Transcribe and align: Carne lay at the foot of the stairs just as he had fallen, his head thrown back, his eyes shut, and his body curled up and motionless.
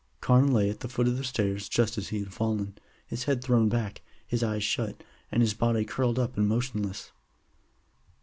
Carne 0.19 0.51
lay 0.51 0.67
at 0.67 0.79
the 0.79 0.87
foot 0.89 1.07
of 1.07 1.15
the 1.15 1.23
stairs 1.23 1.69
just 1.69 1.95
as 1.95 2.07
he 2.07 2.17
had 2.21 2.33
fallen, 2.33 2.75
his 3.05 3.25
head 3.25 3.43
thrown 3.43 3.69
back, 3.69 4.01
his 4.25 4.41
eyes 4.41 4.63
shut, 4.63 5.03
and 5.31 5.43
his 5.43 5.53
body 5.53 5.85
curled 5.85 6.17
up 6.17 6.35
and 6.37 6.47
motionless. 6.47 7.11